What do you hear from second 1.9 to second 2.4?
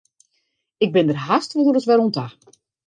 oan ta.